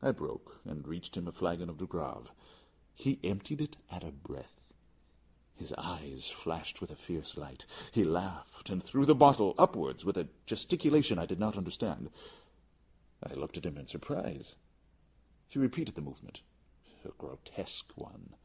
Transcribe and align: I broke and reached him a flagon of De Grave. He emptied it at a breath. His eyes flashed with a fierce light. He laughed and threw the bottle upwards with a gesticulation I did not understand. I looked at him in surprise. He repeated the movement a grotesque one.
I 0.00 0.12
broke 0.12 0.60
and 0.64 0.86
reached 0.86 1.16
him 1.16 1.26
a 1.26 1.32
flagon 1.32 1.68
of 1.68 1.78
De 1.78 1.86
Grave. 1.86 2.30
He 2.94 3.18
emptied 3.24 3.60
it 3.60 3.76
at 3.90 4.04
a 4.04 4.12
breath. 4.12 4.60
His 5.56 5.72
eyes 5.76 6.28
flashed 6.28 6.80
with 6.80 6.92
a 6.92 6.94
fierce 6.94 7.36
light. 7.36 7.66
He 7.90 8.04
laughed 8.04 8.70
and 8.70 8.80
threw 8.80 9.04
the 9.04 9.12
bottle 9.16 9.56
upwards 9.58 10.04
with 10.04 10.16
a 10.16 10.28
gesticulation 10.46 11.18
I 11.18 11.26
did 11.26 11.40
not 11.40 11.56
understand. 11.56 12.12
I 13.24 13.34
looked 13.34 13.56
at 13.56 13.66
him 13.66 13.76
in 13.76 13.88
surprise. 13.88 14.54
He 15.48 15.58
repeated 15.58 15.96
the 15.96 16.00
movement 16.00 16.42
a 17.04 17.08
grotesque 17.08 17.90
one. 17.96 18.36